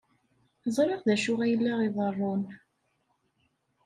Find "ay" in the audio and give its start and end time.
1.43-1.53